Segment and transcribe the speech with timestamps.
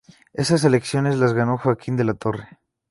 [0.33, 2.57] Esas elecciones las ganó Joaquín de la Torre.